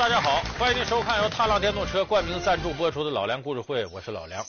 [0.00, 4.42] 大家好，欢迎您收看由踏浪电动车冠名赞助播出的《老梁故事会》，我是老梁。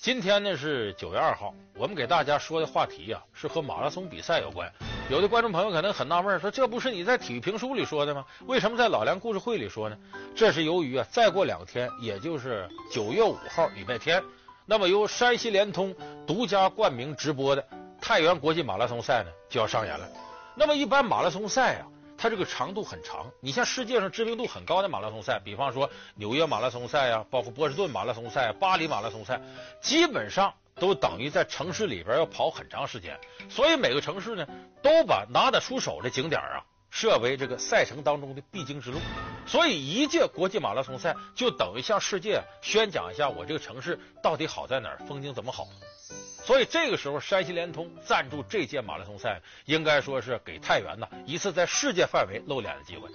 [0.00, 4.68] 今天呢是九月二号，我们给大家说的话题呀、啊、是和马拉松比赛有关。
[5.08, 8.24] 有的观众朋友可能很纳闷，说这不是你在体育评书里说的吗？
[8.46, 9.96] 为什么在《老梁故事会》里说呢？
[10.34, 14.20] 这是由于啊，再过两天，也就是九月五号礼拜天，
[14.64, 15.94] 那么由山西联通
[16.26, 17.64] 独家冠名直播的
[18.00, 20.08] 太原国际马拉松赛呢就要上演了。
[20.56, 21.86] 那么一般马拉松赛啊。
[22.18, 29.40] 它这个长度很长，你像世界上知名度很高的马拉松赛，比方说纽约马拉松赛啊，包括波士顿马拉松赛、巴黎马拉松赛，
[29.80, 34.46] 基本上都等于在城市里边要跑很长时间，所以每个城市呢
[34.82, 38.98] 都把拿得出手的景点啊设为这个赛程当中的必经之路，
[39.46, 45.68] 所以一届国际马拉松赛就等于向世界宣讲一下我这个城市到底好在哪儿，风景怎么好。
[46.46, 53.10] 所以这个时候，山西联通赞助这届马拉松赛，应该说是给太原呐一次在世界范围露脸的机会。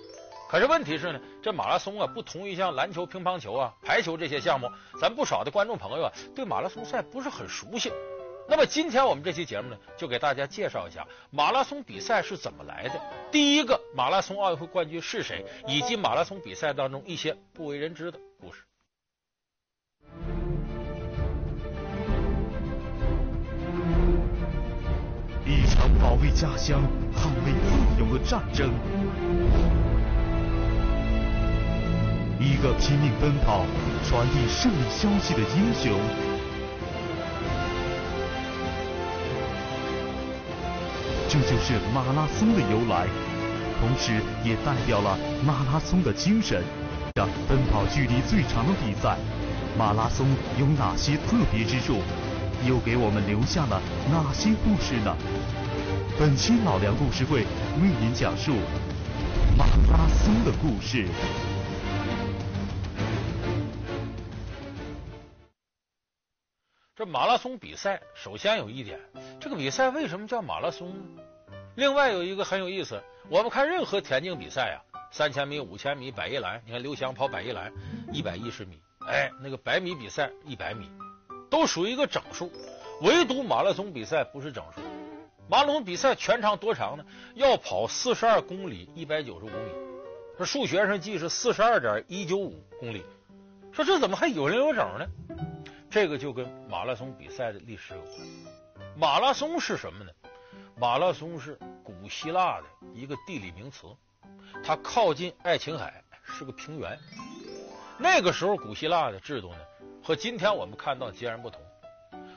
[0.49, 7.90] 可是问题是呢，这马拉松啊，不同于像篮球、乒乓球啊、排球这些项目，咱不少的观众朋友啊，对马拉松赛不是很熟悉。
[8.49, 12.99] 那么今天我们这期节目呢，就给大家介绍一下马拉松比赛是怎么来的，
[13.32, 18.63] 第一个马拉松奥运会冠军是谁，以及马拉松比赛当中一些不为人知的故事。
[25.52, 26.82] 一场保卫家乡、
[27.13, 28.71] 捍卫自由的战争，
[32.40, 33.66] 一个拼命奔跑、
[34.07, 35.99] 传递胜利消息的英雄，
[41.27, 43.05] 这就是马拉松的由来，
[43.82, 46.63] 同时也代表了马拉松的精神。
[47.16, 49.18] 让奔跑距离最长的比赛，
[49.77, 50.26] 马拉松
[50.57, 51.99] 有哪些特别之处？
[52.67, 53.81] 又给我们留下了
[54.12, 55.15] 哪些故事呢？
[56.20, 57.40] 本期老梁故事会
[57.81, 58.54] 为您讲述
[59.57, 61.07] 马拉松的故事。
[66.95, 68.99] 这马拉松比赛，首先有一点，
[69.39, 71.23] 这个比赛为什么叫马拉松呢？
[71.75, 74.78] 另外有一个很有意思，我们看任何田径比赛啊，
[75.11, 77.73] 三千米、五千米、百一栏，你看刘翔跑百一栏，
[78.13, 80.91] 一百一十米，哎，那个百米比赛一百米，
[81.51, 82.50] 都属于一个整数，
[83.01, 84.81] 唯独马拉松比赛不是整数。
[85.50, 87.06] 马拉松比赛全长多长呢？
[87.35, 89.72] 要跑四十二公里一百九十五米，
[90.40, 93.03] 这数学上记是四十二点一九五公里。
[93.73, 95.06] 说这怎么还有零有整呢？
[95.90, 98.22] 这个就跟马拉松比赛的历史有关。
[98.95, 100.11] 马拉松是什么呢？
[100.78, 102.63] 马拉松是古希腊的
[102.94, 103.88] 一个地理名词，
[104.63, 106.97] 它靠近爱琴海，是个平原。
[107.97, 109.59] 那个时候古希腊的制度呢，
[110.03, 111.62] 和今天我们看到截然不同。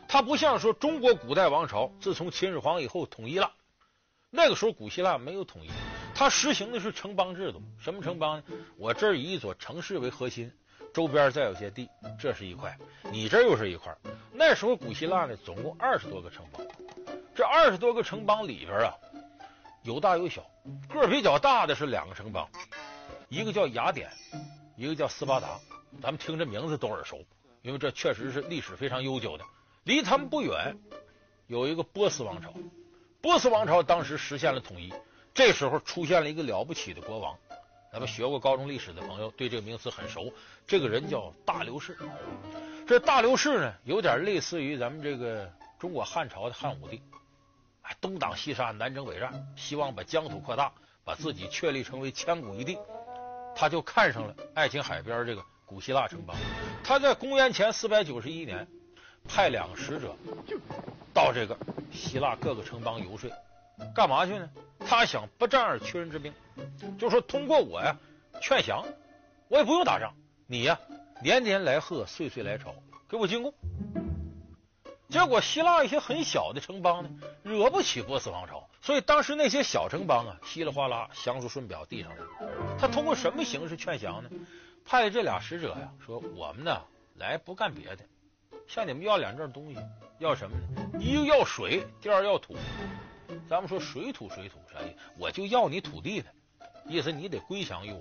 [0.06, 3.50] 它不像说中国古代王朝自从秦始皇以后统一了，
[4.30, 5.70] 那个时候古希腊没有统一，
[6.14, 7.62] 它实行的是城邦制度。
[7.80, 8.44] 什么城邦呢？
[8.76, 10.52] 我这儿以一座城市为核心，
[10.92, 11.88] 周边再有些地，
[12.20, 12.76] 这是一块，
[13.10, 13.96] 你这又是一块。
[14.30, 16.64] 那时候古希腊呢，总共二十多个城邦，
[17.34, 18.94] 这二十多个城邦里边啊，
[19.82, 20.44] 有大有小，
[20.92, 22.48] 个比较大的是两个城邦，
[23.28, 24.10] 一个叫雅典，
[24.76, 25.58] 一个叫斯巴达。
[26.02, 27.24] 咱们听这名字都耳熟，
[27.64, 29.44] 因为这确实是历史非常悠久的。
[29.84, 30.76] 离他们不远，
[31.46, 32.52] 有一个波斯王朝。
[33.22, 34.92] 波斯王朝当时实现了统一，
[35.32, 37.34] 这时候出现了一个了不起的国王。
[37.90, 40.30] 咱们学过高中历史的朋友对这个名词很熟，
[40.66, 41.96] 这个人叫大流士。
[42.86, 47.00] 这大流士呢，有点类似于咱们这个中国汉朝的汉武帝，
[47.98, 50.70] 东挡西杀，南征北战，希望把疆土扩大，
[51.02, 52.76] 把自己确立成为千古一帝。
[53.56, 56.36] 他就看上了爱琴海边这个古希腊城邦。
[56.82, 58.66] 他在公元前四百九十一年。
[59.26, 60.14] 派两个使者
[61.14, 61.56] 到这个
[61.90, 63.30] 希腊各个城邦游说，
[63.94, 64.50] 干嘛去呢？
[64.78, 66.30] 他想不战而屈人之兵，
[66.98, 67.96] 就说通过我呀
[68.42, 68.84] 劝降，
[69.48, 70.12] 我也不用打仗，
[70.46, 70.78] 你呀
[71.22, 72.74] 年年来贺，岁岁来朝，
[73.08, 73.54] 给我进贡。
[75.08, 77.08] 结果希腊一些很小的城邦呢，
[77.42, 82.18] 惹不起波斯王朝，所以当时那些小城邦啊，稀里哗啦降书顺表递上来。
[82.78, 84.28] 他通过什么形式劝降呢？
[84.84, 86.82] 派这俩使者呀，说我们呢
[87.14, 88.04] 来不干别的。
[88.66, 89.78] 向你们要两件东西，
[90.18, 90.98] 要什么呢？
[91.00, 92.56] 一个要水，第二要土。
[93.48, 94.96] 咱们说水土水土啥意思？
[95.18, 96.30] 我就要你土地的
[96.86, 98.00] 意思，你得归降于我。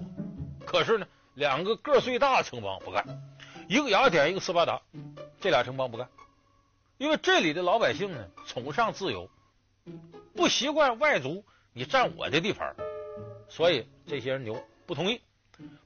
[0.65, 3.05] 可是呢，两个个最大的城邦不干，
[3.67, 4.81] 一个雅典，一个斯巴达，
[5.41, 6.09] 这俩城邦不干，
[6.97, 9.29] 因为这里的老百姓呢崇尚自由，
[10.33, 11.43] 不习惯外族
[11.73, 12.75] 你占我的地盘，
[13.49, 15.21] 所以这些人牛不同意，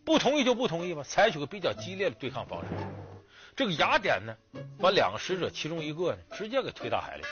[0.04, 2.68] 不同意就不同意吧，采取个比较激烈的对抗方式。
[3.56, 4.36] 这个雅典呢，
[4.80, 7.24] 把两个使者其中一个呢，直接给推大海里。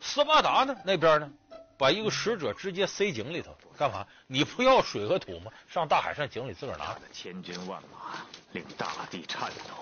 [0.00, 1.30] 斯巴达呢那边呢，
[1.76, 4.06] 把一个使者直接塞井里头，干嘛？
[4.26, 5.52] 你不要水和土吗？
[5.68, 6.98] 上大海上井里自个儿拿。
[7.12, 9.74] 千军万马令大地颤抖，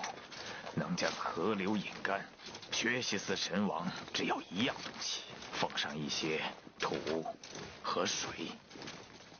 [0.75, 2.23] 能将河流引干。
[2.71, 5.21] 薛西斯神王只要一样东西，
[5.53, 6.41] 奉上一些
[6.79, 6.95] 土
[7.81, 8.29] 和水，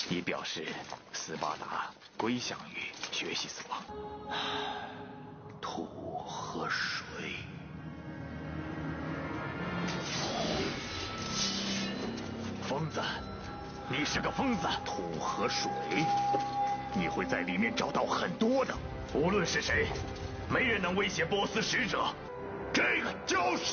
[0.10, 0.66] 以表示
[1.14, 3.80] 斯巴达归降于学习死亡。
[5.62, 5.86] 土
[6.26, 7.36] 和水。
[12.68, 13.02] 疯子，
[13.88, 14.68] 你是个疯子！
[14.84, 15.70] 土和水，
[16.96, 18.74] 你会在里面找到很多的。
[19.14, 19.88] 无论是谁，
[20.50, 22.14] 没人能威胁波斯使者。
[22.74, 23.66] 这个就是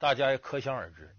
[0.00, 1.10] 大家也可想而知，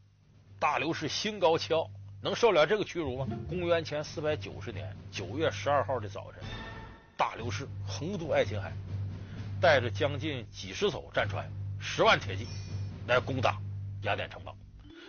[0.58, 1.90] 大流士心高气傲，
[2.22, 3.28] 能受了这个屈辱吗？
[3.50, 6.42] 公元前四百九十年九月十二号的早晨，
[7.18, 8.72] 大流士横渡爱琴海，
[9.60, 11.46] 带着将近几十艘战船、
[11.78, 12.48] 十万铁骑
[13.06, 13.58] 来攻打
[14.04, 14.56] 雅典城邦。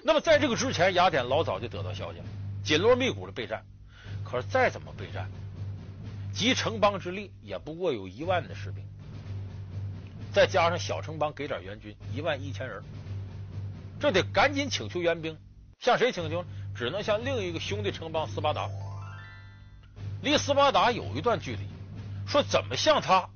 [0.02, 2.25] 那么在这个之前，雅典老早就得到消息了，
[2.64, 3.64] 紧锣密鼓的备战。
[4.25, 5.31] 可是再怎么备战，
[6.32, 8.84] 集城邦之力也不过有一万的士兵，
[10.32, 12.82] 再加上小城邦给点援军，一万一千人。
[14.00, 15.38] 这得赶紧请求援兵，
[15.79, 16.43] 向谁请求？
[16.75, 18.70] 只能向另一个兄弟城邦斯巴达。
[20.23, 21.69] 离斯巴达有一段距离，
[22.26, 23.29] 说怎么向他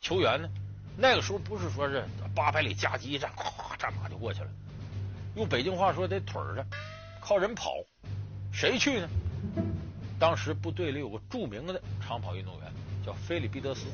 [0.00, 0.48] 求援呢？
[0.96, 2.04] 那个时候不是说是
[2.34, 4.48] 八百里加急一战，咵战马就过去了。
[5.36, 6.66] 用北京话说得腿儿着，
[7.20, 7.74] 靠人跑。
[8.52, 9.08] 谁去呢？
[10.18, 12.72] 当时部队里有个著名的长跑运动员，
[13.04, 13.86] 叫菲里毕得斯。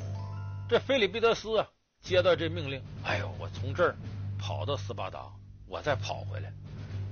[0.66, 1.66] 这菲里毕得斯啊，
[2.00, 3.96] 接到这命令，哎呦，我从这儿
[4.38, 5.26] 跑到斯巴达。
[5.70, 6.52] 我再跑回来，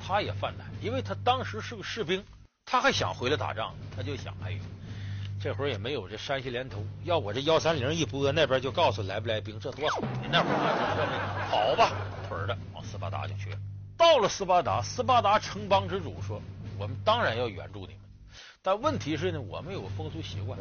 [0.00, 2.24] 他也犯难，因为他当时是个士兵，
[2.66, 4.58] 他还想回来打仗，他就想，哎呦，
[5.40, 10.00] 这会儿也没有这山西连通，要我这幺三零一拨，那边就告诉来不来兵，这多好！
[10.28, 11.92] 那会儿跑吧，
[12.28, 13.58] 腿儿的往斯巴达就去了。
[13.96, 16.42] 到了斯巴达，斯巴达城邦之主说
[16.76, 18.00] ：“我们当然要援助你们，
[18.60, 20.58] 但问题是呢，我们有个风俗习惯，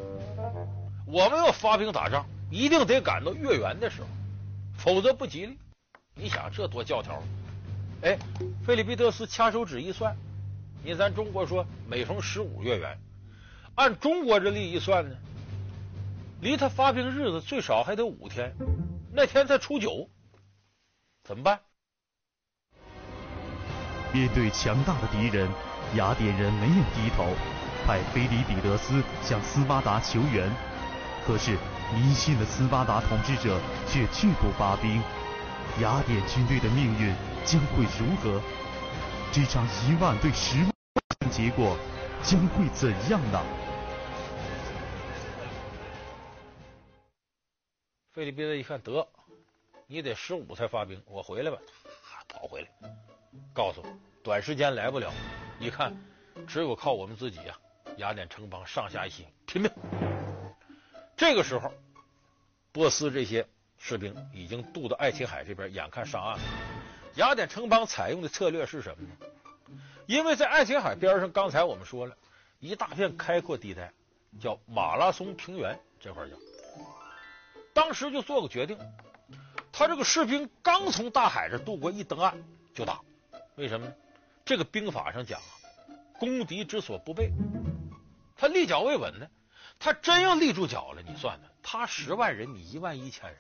[1.08, 4.08] 我们要发兵打仗，一定得赶到月圆的时候，
[4.78, 5.58] 否则不吉利。
[6.14, 7.20] 你想这多教条。”
[8.04, 8.18] 哎，
[8.64, 10.16] 菲里毕得斯掐手指一算，
[10.84, 12.96] 你咱中国说每逢十五月圆，
[13.74, 15.16] 按中国这历一算呢，
[16.40, 18.54] 离他发兵日子最少还得五天，
[19.12, 20.08] 那天才初九，
[21.24, 21.60] 怎么办？
[24.14, 25.50] 面对强大的敌人，
[25.96, 27.26] 雅典人没有低头，
[27.86, 30.48] 派菲里彼得斯向斯巴达求援，
[31.26, 31.58] 可是
[31.96, 35.02] 迷信的斯巴达统治者却拒不发兵，
[35.82, 37.12] 雅典军队的命运。
[37.48, 38.42] 将会如何？
[39.32, 40.72] 这场一万对十万
[41.20, 41.78] 的结果
[42.22, 43.42] 将会怎样呢？
[48.12, 49.08] 菲里毕得一看，得，
[49.86, 51.58] 你得十五才发兵，我回来吧，
[52.28, 52.68] 跑回来，
[53.54, 53.88] 告诉我
[54.22, 55.10] 短时间来不了，
[55.58, 55.96] 你看
[56.48, 57.96] 只有靠我们自己呀、啊！
[57.96, 59.72] 雅典城邦上下一心拼命。
[61.16, 61.72] 这个时候，
[62.74, 66.44] 波斯这些士兵已经渡到爱琴海这边，眼看上岸了。
[67.18, 69.76] 雅典城邦采用的策略是什么呢？
[70.06, 72.16] 因为在爱琴海边上，刚才我们说了
[72.60, 73.92] 一大片开阔地带，
[74.40, 76.36] 叫马拉松平原，这块叫。
[77.74, 78.78] 当时就做个决定，
[79.72, 82.44] 他这个士兵刚从大海这渡过，一登岸
[82.76, 83.02] 就打。
[83.56, 83.94] 为什么呢？
[84.46, 85.50] 这个兵法上讲啊，
[86.20, 87.32] 攻敌之所不备，
[88.36, 89.28] 他立脚未稳呢。
[89.80, 93.40] 他真要立住脚了，你算算，他十万人，你一万一千人，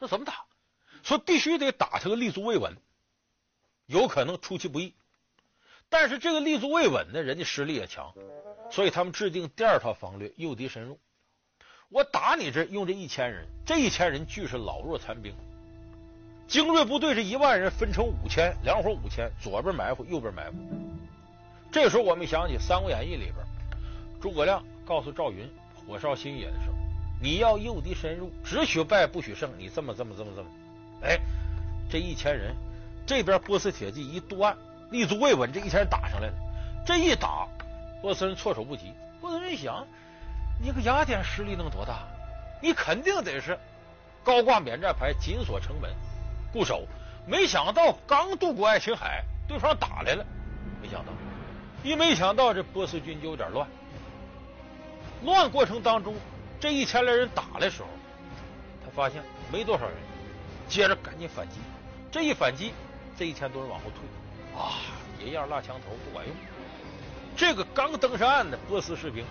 [0.00, 0.46] 这怎么打？
[1.04, 2.76] 所以必须得打他个立足未稳。
[3.86, 4.94] 有可能出其不意，
[5.88, 8.14] 但是这个立足未稳的人家实力也强，
[8.70, 10.98] 所以他们制定第二套方略，诱敌深入。
[11.90, 15.34] 我打你这用这一千人，这一千人俱是老弱残兵，
[16.48, 20.56] 精锐部队这一万人分成五千，两伙五千，左边埋伏，右边埋伏。
[21.70, 23.36] 这时候我们想起《三国演义》里边，
[24.20, 25.48] 诸葛亮告诉赵云
[25.86, 26.74] 火烧新野的时候，
[27.20, 30.48] 你要诱敌深入，只许败不许胜，你这么这么这么这么，
[31.02, 31.20] 哎，
[31.90, 32.56] 这一千人。
[33.06, 34.56] 这边波斯铁骑一渡岸，
[34.90, 36.34] 立足未稳，这一千人打上来了。
[36.86, 37.46] 这一打，
[38.00, 38.92] 波斯人措手不及。
[39.20, 39.86] 波斯人一想，
[40.62, 42.06] 你个雅典实力能多大？
[42.62, 43.58] 你肯定得是
[44.22, 45.90] 高挂免战牌，紧锁城门，
[46.52, 46.86] 固守。
[47.26, 50.24] 没想到刚渡过爱琴海，对方打来了。
[50.82, 51.12] 没想到
[51.82, 53.66] 一没想到这波斯军就有点乱，
[55.22, 56.14] 乱过程当中，
[56.60, 57.88] 这一千来人打的时候，
[58.84, 59.94] 他发现没多少人，
[60.68, 61.56] 接着赶紧反击。
[62.10, 62.72] 这一反击，
[63.16, 64.78] 这一千多人往后退，啊，
[65.24, 66.34] 一样拉枪头不管用。
[67.36, 69.24] 这个刚登上岸的波斯士兵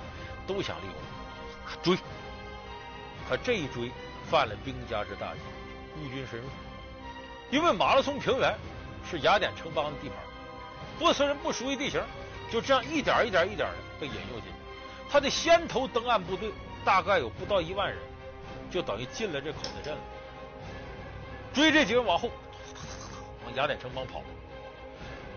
[0.47, 1.97] 都想利用追，
[3.27, 3.91] 可这一追
[4.29, 5.39] 犯了兵家之大忌，
[5.95, 6.45] 孤军深入。
[7.51, 8.55] 因为马拉松平原
[9.09, 10.17] 是雅典城邦的地盘，
[10.97, 12.01] 波斯人不熟悉地形，
[12.51, 14.55] 就这样一点一点一点的被引诱进去。
[15.09, 16.51] 他的先头登岸部队
[16.83, 17.97] 大概有不到一万人，
[18.71, 19.99] 就等于进了这口子阵了。
[21.53, 22.31] 追这几个人往后，
[23.45, 24.21] 往雅典城邦跑，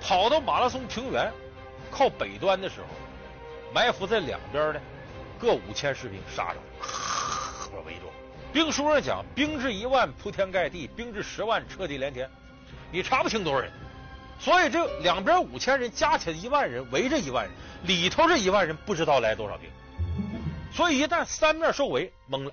[0.01, 1.33] 跑到马拉松平原
[1.91, 2.87] 靠北端的时候，
[3.75, 4.81] 埋伏在两边的
[5.39, 6.57] 各五千士兵杀上，
[7.73, 8.11] 我围住。
[8.53, 12.31] 兵书上讲，兵至一万铺天盖地，兵至十万彻地连天，
[12.91, 13.71] 你查不清多少人。
[14.39, 17.53] 所以这两边五千人加起来一万人围着一万人，
[17.85, 19.69] 里头这一万人不知道来多少兵。
[20.73, 22.53] 所以一旦三面受围，懵了。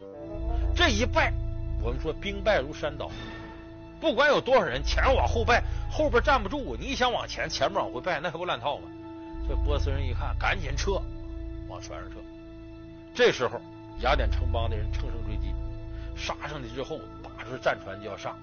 [0.75, 1.31] 这一败，
[1.81, 3.11] 我们说兵败如山倒，
[4.03, 6.75] 不管有多少人，前往后败，后边站不住。
[6.77, 8.83] 你想往前，前面往回败，那还不乱套吗？
[9.47, 11.01] 这波斯人一看，赶紧撤，
[11.69, 12.17] 往船上撤。
[13.15, 13.61] 这时候，
[13.99, 15.55] 雅典城邦的人乘胜追击。
[16.17, 18.37] 杀上去之后，打出战船就要上，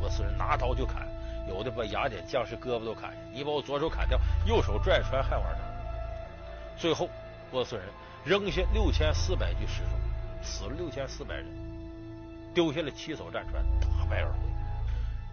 [0.00, 1.06] 波斯人拿刀就砍，
[1.50, 3.18] 有的把雅典将士胳膊都砍下。
[3.30, 5.58] 你把我左手砍掉，右手拽船还往上。
[6.78, 7.10] 最后，
[7.50, 7.84] 波斯人
[8.24, 9.90] 扔下六千四百具尸首，
[10.42, 11.44] 死了六千四百人，
[12.54, 14.51] 丢下了七艘战船，大败而回。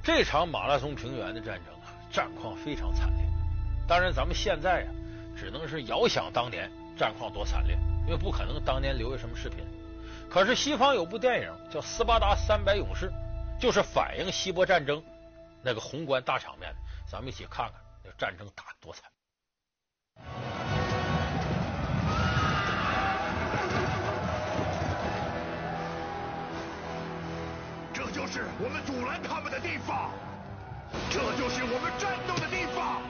[0.02, 3.26] 这场马拉松平原的战争啊，战况非常惨烈。
[3.88, 4.90] 当然，咱们现在啊，
[5.38, 9.60] 只能是遥想当年战况多惨烈，因为不可能当年留下什么视频。
[10.30, 13.10] 可是西方有部电影叫《斯巴达三百勇士》，
[13.60, 15.04] 就是反映希波战争
[15.64, 16.78] 那个宏观大场面的。
[17.12, 19.04] 咱们一起看看那战争打得多惨。
[28.60, 30.12] 我们阻拦他们的地方，
[31.10, 33.02] 这就是我们战斗的地方，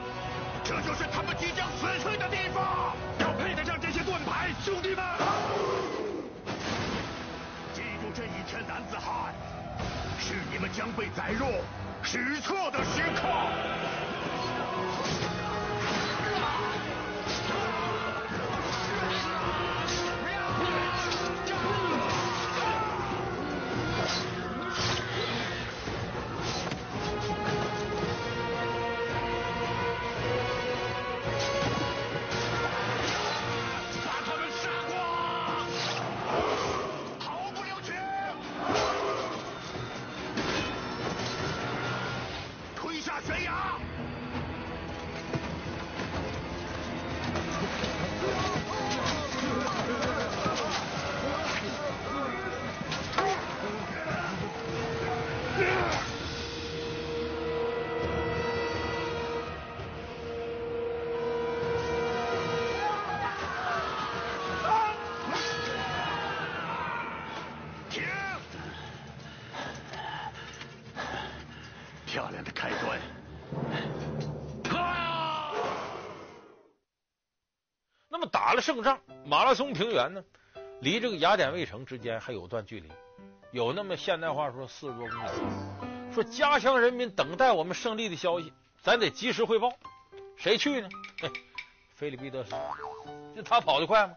[0.64, 2.94] 这就是他们即将死去的地方。
[3.20, 5.04] 要配得上这些盾牌，兄弟们！
[7.74, 9.34] 记住这一天，男子汉，
[10.20, 11.46] 是你们将被载入
[12.02, 13.28] 史册的时刻。
[78.70, 80.24] 胜仗，马拉松平原呢，
[80.82, 82.88] 离这个雅典卫城之间还有段距离，
[83.52, 86.14] 有那么现代话说四十多公里。
[86.14, 89.74] 说家乡人民等待我们胜利的消息，咱得及时汇报。
[90.36, 90.88] 谁去呢？
[91.96, 92.52] 菲利庇得斯，
[93.36, 94.14] 就他跑得快吗？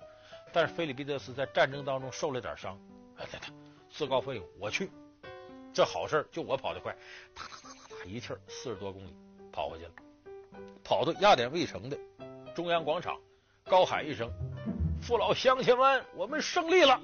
[0.52, 2.78] 但是菲利庇得斯在战争当中受了点伤，
[3.16, 3.38] 哎，他
[3.90, 4.90] 自告奋勇，我去，
[5.72, 6.94] 这好事就我跑得快，
[7.34, 9.14] 哒哒哒哒，一气儿四十多公里
[9.50, 9.92] 跑回去了，
[10.84, 11.98] 跑到雅典卫城的
[12.54, 13.18] 中央广场。
[13.64, 14.30] 高喊一声
[15.00, 17.00] ：“父老乡亲们，我们胜利了！”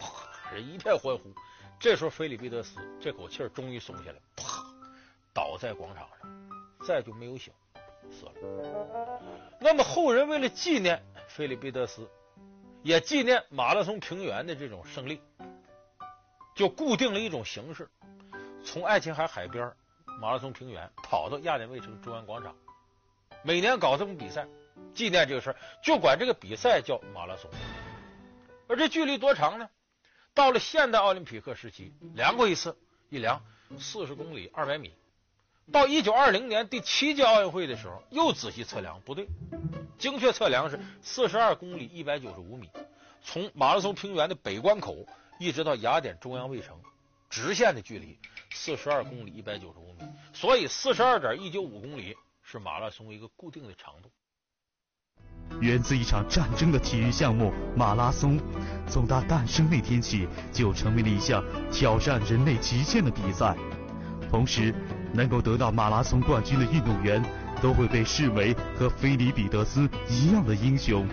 [0.00, 1.32] 啪，人一片欢呼。
[1.78, 4.64] 这时候，菲利庇得斯这口气终于松下来，啪，
[5.32, 6.28] 倒在广场上，
[6.84, 7.52] 再就没有醒，
[8.10, 8.32] 死了。
[9.60, 12.08] 那么后人为了纪念菲利庇得斯，
[12.82, 15.20] 也纪念马拉松平原的这种胜利，
[16.56, 17.88] 就固定了一种形式：
[18.64, 19.72] 从爱琴海海边
[20.20, 22.56] 马拉松平原跑到雅典卫城中央广场，
[23.44, 24.48] 每年搞这么比赛。
[24.94, 27.50] 纪念这个事儿，就管这个比赛叫马拉松。
[28.66, 29.68] 而这距离多长呢？
[30.34, 32.76] 到了现代奥林匹克时期，量过一次，
[33.08, 33.42] 一量
[33.78, 34.94] 四十公里二百米。
[35.72, 39.26] 到一九二零年第七届奥运会的时候，又仔细测量，不对，
[39.98, 42.70] 精确测量是四十二公里一百九十五米。
[43.22, 45.06] 从马拉松平原的北关口
[45.38, 46.80] 一直到雅典中央卫城，
[47.28, 48.18] 直线的距离
[48.50, 50.08] 四十二公里一百九十五米。
[50.32, 54.10] 所以四十二点一九五公里是马拉松一个固定的长度。
[55.60, 58.38] 源自一场战争的体育项目马拉松，
[58.86, 63.56] 从它诞生那天起就成为了一项挑战人类极限的比赛。
[64.30, 64.74] 同时，
[65.12, 67.22] 能够得到马拉松冠军的运动员
[67.60, 71.06] 都会被视为和菲里彼得斯一样的英雄。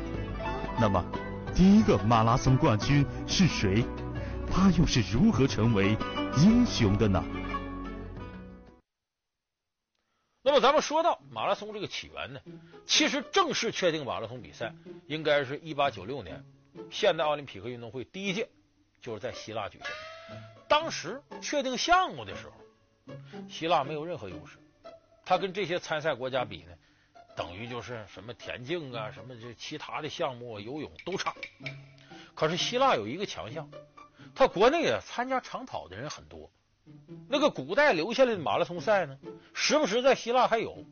[0.79, 1.03] 那么，
[1.53, 3.85] 第一个马拉松冠军是谁？
[4.51, 5.97] 他又是如何成为
[6.37, 7.23] 英雄的呢？
[10.45, 12.39] 那么，咱们说到马拉松这个起源呢，
[12.85, 14.75] 其实正式确定马拉松比赛
[15.07, 16.45] 应该是一八九六年
[16.91, 18.47] 现代奥林匹克运动会第一届，
[19.01, 19.87] 就是在希腊举行。
[20.67, 22.53] 当时确定项目的时候。
[23.47, 24.57] 希腊没有任何优势，
[25.25, 26.73] 他跟这些参赛国家比呢，
[27.35, 31.35] 等于就是什么田径啊，什么这其他的项目啊，游泳都差。
[32.33, 33.69] 可是希腊有一个强项，
[34.33, 36.51] 他国内啊参加长跑的人很多，
[37.27, 39.17] 那个古代留下来的马拉松赛呢，
[39.53, 40.85] 时不时在希腊还有，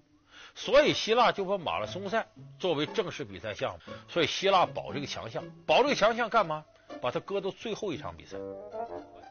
[0.55, 2.27] 所以希腊就把马拉松赛
[2.59, 3.93] 作为正式比赛项目。
[4.07, 6.65] 所以希腊保这个强项，保这个强项干嘛？
[7.01, 8.37] 把它搁到最后一场比赛，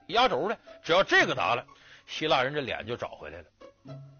[0.09, 1.64] 压轴的，只要这个拿了。
[2.07, 3.45] 希腊人这脸就找回来了，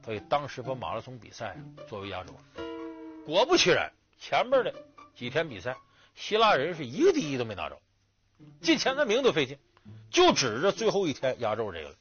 [0.05, 1.57] 所以当时把马拉松比赛
[1.89, 2.35] 作为压轴。
[3.27, 4.73] 果不其然，前面的
[5.15, 5.77] 几天比赛，
[6.15, 7.79] 希腊人是一个第一都没拿着，
[8.61, 9.59] 进前三名都费劲，
[10.11, 11.97] 就指着最后一天压轴这个了。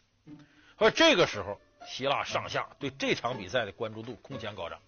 [0.81, 4.79] 而这个时候，希腊上下对这场比赛的关注度空前高涨，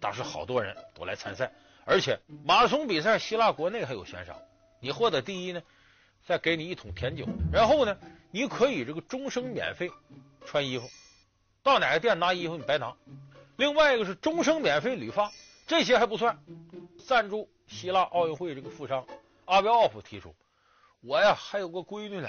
[0.00, 1.52] 当时好多人都来参赛，
[1.84, 4.38] 而且马拉松比赛希腊国内还有悬赏，
[4.80, 5.62] 你获得第一呢，
[6.24, 7.98] 再给你一桶甜酒，然后呢，
[8.30, 9.90] 你可以这个终生免费
[10.46, 10.88] 穿衣服，
[11.62, 12.96] 到哪个店拿衣服你白拿。
[13.56, 15.30] 另外一个是终生免费理发，
[15.66, 16.42] 这些还不算。
[17.06, 19.06] 赞助希腊奥运会这个富商
[19.44, 20.34] 阿维奥夫提出，
[21.04, 22.28] 我呀还有个闺女呢，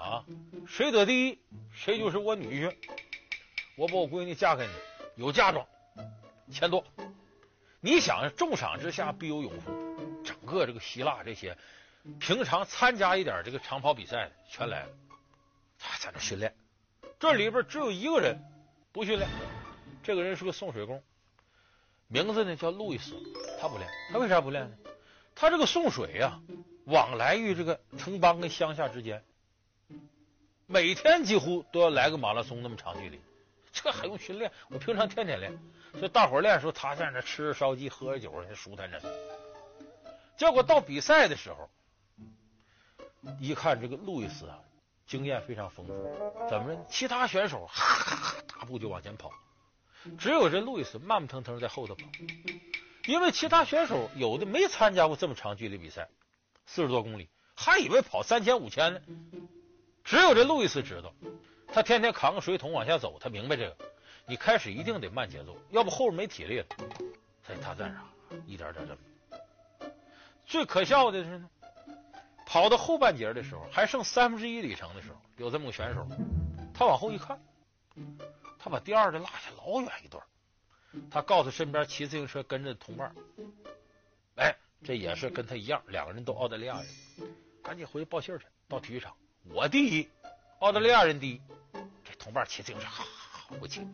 [0.00, 0.24] 啊，
[0.66, 1.38] 谁得第一
[1.72, 2.76] 谁就是我女婿，
[3.76, 4.72] 我把我闺女嫁给你，
[5.22, 5.64] 有嫁妆，
[6.50, 6.84] 钱多。
[7.80, 9.70] 你想重赏之下必有勇夫，
[10.24, 11.56] 整个这个希腊这些。
[12.18, 14.88] 平常参加一点这个长跑比赛的全来了，
[15.78, 16.52] 他在那训练。
[17.20, 18.42] 这里边只有一个人
[18.90, 19.30] 不训练，
[20.02, 21.00] 这个人是个送水工，
[22.08, 23.14] 名字呢叫路易斯。
[23.60, 24.76] 他不练，他为啥不练呢？
[25.36, 26.40] 他这个送水呀，
[26.84, 29.22] 往来于这个城邦跟乡下之间，
[30.66, 33.20] 每天几乎都要来个马拉松那么长距离，
[33.72, 34.50] 这还用训练？
[34.68, 35.58] 我平常天天练，
[35.92, 39.08] 所以大伙练的时候，他在那吃着烧鸡，喝着酒，人舒坦着呢。
[40.36, 41.70] 结果到比赛的时候。
[43.40, 44.60] 一看这个路易斯啊，
[45.06, 45.92] 经验非常丰富，
[46.46, 46.84] 怎么着？
[46.90, 49.32] 其他选手哈哈哈大步就往前跑，
[50.18, 52.04] 只有这路易斯慢慢腾腾在后头跑。
[53.06, 56.10] 因为其他选手有的没参加过这么长距离比赛，
[56.66, 59.00] 四十多公里，还以为跑三千五千呢。
[60.02, 61.12] 只有这路易斯知道，
[61.68, 63.76] 他天天扛个水桶往下走，他明白这个。
[64.26, 66.66] 你开始一定得慢节奏，要不后边没体力了。
[67.46, 68.02] 所以他在那
[68.46, 69.90] 一点点这么。
[70.46, 71.50] 最可笑的是呢。
[72.46, 76.06] 跑到后半截的时候，还剩三分之一里程的时候，有这么个选手，
[76.74, 77.42] 他往后一看，
[78.58, 80.22] 他把第二的落下老远一段。
[81.10, 83.14] 他告诉身边骑自行车跟着同伴
[84.36, 86.86] ：“哎，这也是跟他一样，两个人都澳大利亚人，
[87.62, 88.44] 赶紧回去报信去。
[88.68, 89.14] 到体育场，
[89.50, 90.08] 我第一，
[90.58, 91.40] 澳大利亚人第一。
[92.04, 93.86] 这同伴骑自行车，哈哈，回去。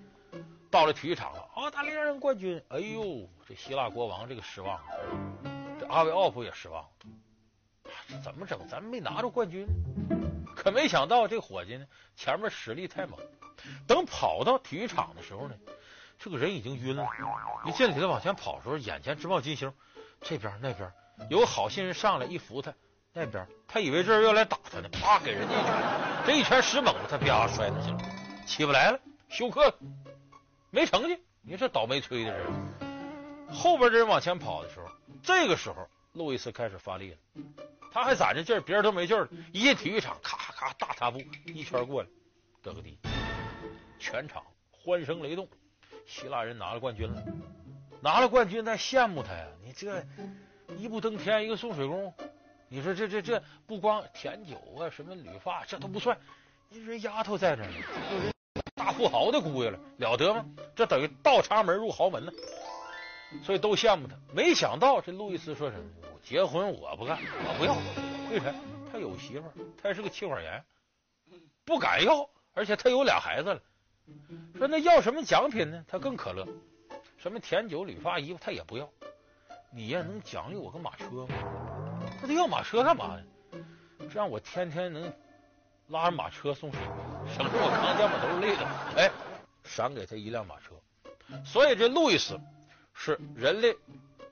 [0.71, 2.61] 到了体育场了，澳大利亚人冠军。
[2.69, 4.81] 哎呦，这希腊国王这个失望，
[5.79, 6.85] 这阿维奥夫也失望。”
[8.09, 8.59] 这怎么整？
[8.69, 9.67] 咱们没拿着冠军，
[10.57, 13.19] 可没想到这伙计呢，前面实力太猛。
[13.87, 15.55] 等跑到体育场的时候呢，
[16.19, 17.09] 这个人已经晕了。
[17.67, 19.73] 一进里头往前跑的时候，眼前直冒金星。
[20.21, 20.93] 这边那边
[21.29, 22.73] 有好心人上来一扶他，
[23.13, 27.99] 那边他以为这人要来打他呢，啪给人家一拳，这一拳使猛了，他啪摔下去了，
[28.47, 29.75] 起不来了，休克，
[30.71, 31.19] 没成绩。
[31.43, 32.47] 你说这倒霉催的人。
[33.51, 34.87] 后边这人往前跑的时候，
[35.23, 37.17] 这个时候路易斯开始发力了。
[37.93, 39.29] 他还攒着劲儿，别人都没劲儿。
[39.53, 42.09] 一进体育场，咔咔大踏步一圈过来，
[42.63, 42.99] 得个第一，
[43.99, 45.49] 全场欢声雷动。
[46.07, 47.23] 希腊人拿了冠军了，
[48.03, 49.47] 拿了冠军，咱羡慕他呀！
[49.63, 50.05] 你这
[50.77, 52.13] 一步登天，一个送水工，
[52.69, 56.17] 你说这这这不光甜酒啊，什么理发，这都不算。
[56.69, 57.71] 你说丫头在这呢，
[58.13, 58.33] 有人
[58.75, 60.45] 大富豪的姑爷了，了得吗？
[60.75, 62.33] 这等于倒插门入豪门呢。
[63.45, 64.17] 所以都羡慕他。
[64.35, 65.85] 没想到这路易斯说什么？
[66.23, 67.75] 结婚我不干，我不要。
[68.31, 68.53] 为啥？
[68.91, 69.45] 他有媳妇，
[69.81, 70.65] 他是个妻管严，
[71.65, 72.29] 不敢要。
[72.53, 73.61] 而且他有俩孩子了。
[74.59, 75.85] 说那要什么奖品呢？
[75.87, 76.47] 他更可乐。
[77.23, 78.89] 什么甜酒、理发、衣服，他也不要。
[79.71, 81.35] 你呀，能奖励我个马车吗？
[82.23, 83.61] 那他要马车干嘛呢？
[84.11, 85.13] 这样我天天能
[85.89, 86.81] 拉着马车送水，
[87.29, 88.67] 省得我扛肩膀都是累的。
[88.97, 89.11] 哎，
[89.65, 90.75] 赏给他一辆马车。
[91.45, 92.41] 所以这路易斯
[92.95, 93.77] 是人类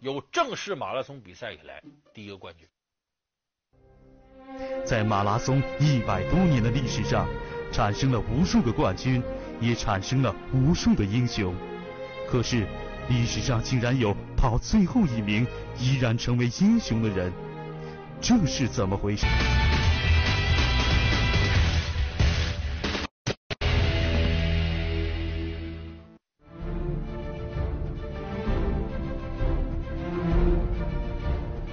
[0.00, 1.82] 有正式马拉松比赛以来
[2.14, 2.66] 第一个冠军。
[4.86, 7.28] 在马拉松一百多年的历史上，
[7.70, 9.22] 产生了无数个冠军，
[9.60, 11.54] 也产生了无数的英雄。
[12.30, 12.66] 可是，
[13.08, 15.46] 历史上竟然有跑最后一名
[15.78, 17.32] 依然成为英雄的人，
[18.20, 19.26] 这是怎么回事？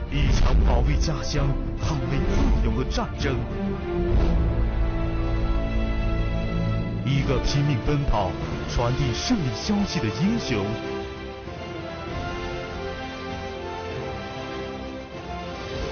[0.10, 1.50] 一场保卫家乡、
[1.82, 3.36] 捍卫自由的战争，
[7.28, 8.32] 个拼命奔跑、
[8.70, 10.66] 传递胜利消息的英雄。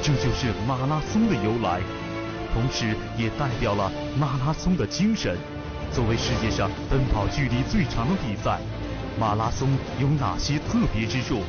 [0.02, 1.82] 这就是马拉松的由来，
[2.54, 5.38] 同时也代表了马拉松的精神。
[5.91, 8.60] 作为世界上奔跑距离最长的比赛，
[9.19, 9.69] 马拉松
[10.00, 11.41] 有哪些特别之处？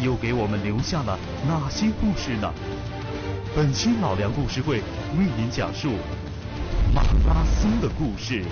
[0.00, 2.52] 又给我们留下了哪些故事呢？
[3.56, 4.76] 本期老梁故事会
[5.18, 5.94] 为您讲述
[6.94, 8.44] 马拉松的故事。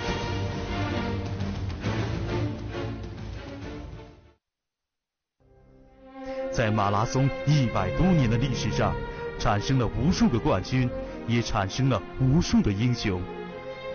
[6.57, 8.95] 在马拉松一百多年的历史上，
[9.37, 10.89] 产生了无数个冠军，
[11.27, 13.21] 也产生了无数的英雄。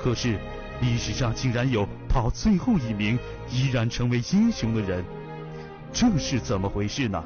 [0.00, 0.38] 可是，
[0.80, 3.18] 历史上竟然有跑最后一名
[3.50, 5.04] 依然成为英雄的人，
[5.92, 7.24] 这是怎么回事呢？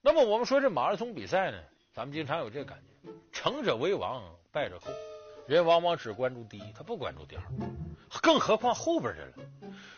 [0.00, 1.58] 那么我们说这马拉松比赛呢，
[1.94, 4.90] 咱们经常有这感觉：成者为王，败者寇。
[5.46, 7.42] 人往往只关注第一，他不关注第二，
[8.22, 9.32] 更何况后边的了。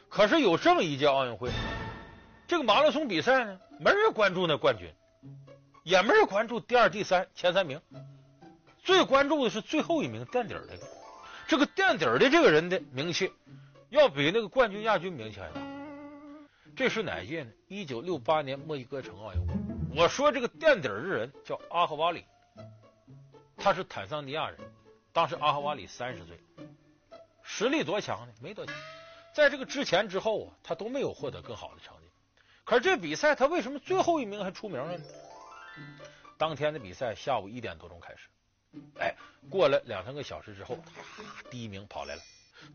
[0.08, 1.50] 可是有这么一届奥运会，
[2.46, 4.88] 这个马拉松比赛呢，没人关注那冠军，
[5.82, 7.80] 也没人关注第二、第三、前三名，
[8.82, 10.78] 最关注的是最后一名垫底的。
[11.46, 13.30] 这个垫底的这个人的名气，
[13.90, 15.60] 要比那个冠军、亚军名气还大。
[16.74, 17.50] 这是哪届呢？
[17.68, 19.54] 一九六八年墨西哥城奥运会。
[19.94, 22.24] 我说这个垫底的人叫阿赫瓦里，
[23.56, 24.58] 他是坦桑尼亚人。
[25.14, 26.40] 当时阿哈瓦里三十岁，
[27.44, 28.34] 实力多强呢？
[28.42, 28.74] 没多强。
[29.32, 32.10] 在这个之前之后啊，他都没有获得更好的成绩。
[32.64, 35.04] 可是这比赛他为什么最后一名还出名了呢？
[36.36, 38.28] 当天的比赛下午一点多钟开始，
[38.98, 39.14] 哎，
[39.48, 40.76] 过了两三个小时之后，
[41.48, 42.22] 第一名跑来了。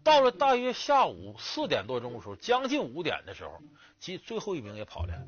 [0.02, 3.62] 到了大约下午四点多钟的时候，将近五点的时候，
[4.00, 5.26] 其最后一名也跑来了。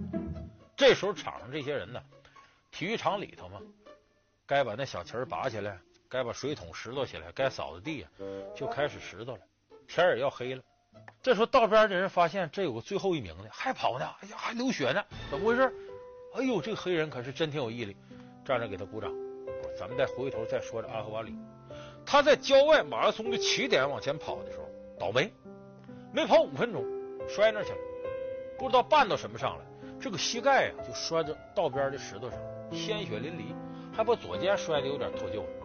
[0.77, 2.01] 这时候场上这些人呢，
[2.71, 3.59] 体育场里头嘛，
[4.45, 5.77] 该把那小旗儿拔起来，
[6.11, 8.09] 该把水桶拾掇起来，该扫的地啊，
[8.53, 9.39] 就开始拾掇了。
[9.87, 10.61] 天也要黑了。
[11.23, 15.73] 这时候道边的人发现这有个最后一名的还跑呢，哎呀，还流血呢，怎么回事？
[16.35, 17.95] 哎呦，这个黑人可是真挺有毅力，
[18.43, 19.09] 站着给他鼓掌。
[19.79, 21.33] 咱们再回头再说这阿赫瓦里，
[22.05, 24.65] 他在郊外马拉松的起点往前跑的时候
[24.99, 25.31] 倒霉，
[26.11, 26.83] 没跑五分钟
[27.29, 27.77] 摔那去了，
[28.59, 29.65] 不知道绊到什么上了。
[29.97, 32.37] 这个膝盖啊，就摔到道边的石头上，
[32.69, 33.55] 鲜血淋漓，
[33.95, 35.60] 还把左肩摔得有点脱臼了。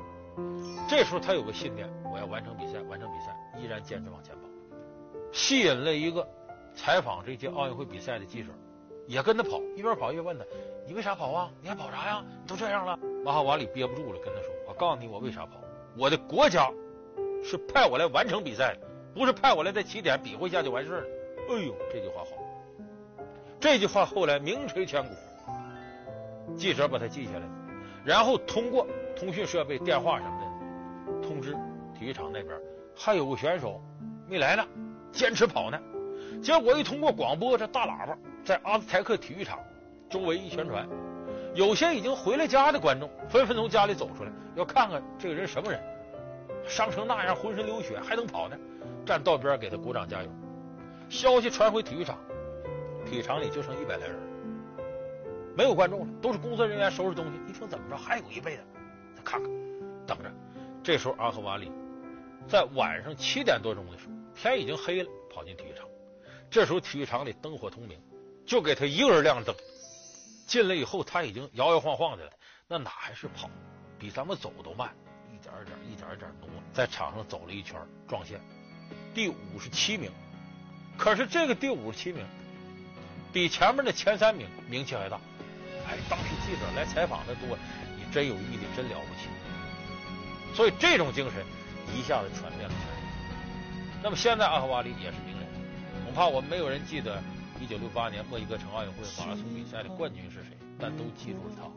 [0.88, 4.42] 这时候他有个信念，我要完成比赛，完成比赛，依然坚持往前跑，
[5.32, 6.26] 吸引了一个
[6.74, 8.50] 采访这届奥运会比赛的记者，
[9.06, 10.44] 也跟他跑，一边跑一边问他
[10.86, 11.50] ：“你为啥跑啊？
[11.62, 12.24] 你还跑啥呀？
[12.42, 15.60] 你都这样了。”马哈瓦里憋不住了，跟他说：“我告诉你，我为啥跑？
[15.96, 16.70] 我的国家
[17.42, 21.06] 是派我来完成比赛的，不是派我来在起点比划一下就完事了。”
[21.48, 22.30] 哎呦，这句话好。
[23.58, 25.14] 这句话后来名垂千古，
[26.56, 27.46] 记者把它记下来，
[28.04, 31.54] 然后通过通讯设备、电话什么的通知
[31.98, 32.54] 体育场那边
[32.94, 33.80] 还有个选手
[34.28, 34.64] 没来呢，
[35.10, 35.80] 坚持跑呢。
[36.42, 39.58] 结果一通过广播这大喇叭在阿兹台克体育场
[40.10, 40.86] 周围一宣传，
[41.54, 45.80] 有些已经回了家的观众纷纷从家里走出来，要看看这个人什么人，
[46.66, 48.56] 伤成那样，浑身流血还能跑呢，
[49.04, 50.28] 站道边给他鼓掌加油。
[51.08, 52.18] 消息传回体育场。
[53.08, 54.16] 体育场里就剩一百来人，
[55.56, 57.30] 没有观众了，都是工作人员收拾东西。
[57.48, 58.62] 一听怎么着，还有一辈子，
[59.26, 59.50] 看看，
[60.06, 60.32] 等着。
[60.84, 61.72] 这时候阿赫瓦里
[62.46, 65.84] 在晚上七点多钟的时候，天已经黑了，跑进体育场。
[66.48, 68.00] 这时候体育场里灯火通明，
[68.46, 69.52] 就给他一个人亮灯。
[70.46, 72.30] 进来以后，他已经摇摇晃晃的了，
[72.68, 73.50] 那哪还是跑？
[73.98, 74.94] 比咱们走都慢，
[75.34, 78.40] 一点一点，一点一点挪，在场上走了一圈，撞线，
[79.12, 80.08] 第五十七名。
[80.96, 82.24] 可是这个第五十七名。
[83.32, 85.20] 比前面的前三名名气还大，
[85.86, 87.58] 哎，当时记者来采访的多，
[88.16, 89.28] 真有毅力，真了不起。
[90.54, 91.44] 所以这种精神
[91.94, 94.00] 一下子传遍了全世界。
[94.02, 95.46] 那么现在阿赫瓦里也是名人，
[96.06, 97.22] 恐怕我们没有人记得
[97.60, 101.70] 一九六八年墨西哥城奥运会马拉松比赛的冠军是谁，但都记住了他。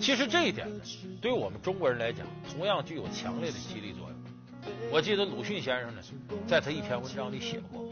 [0.00, 0.82] 其实这一点呢，
[1.20, 4.72] 对于我们中国人来讲，同样具有强烈的激励作用。
[4.90, 6.02] 我记得鲁迅先生呢，
[6.48, 7.88] 在他一篇文章里写过。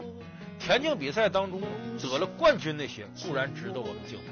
[0.59, 1.61] 田径比赛当中
[1.97, 4.25] 得了冠军那些固然值得我们敬佩，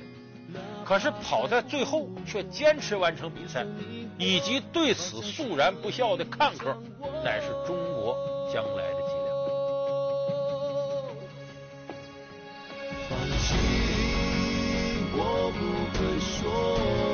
[0.84, 3.66] 可是跑在最后却坚持完成比赛，
[4.18, 6.76] 以及对此肃然不笑的看客，
[7.24, 8.18] 乃是中国
[8.54, 9.32] 将来的脊梁。
[13.10, 13.56] 放弃，
[15.14, 15.60] 我不
[15.98, 17.11] 会说。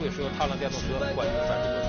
[0.00, 0.06] 会。
[0.06, 1.79] 老梁故事会是由踏浪电动车冠名赞助。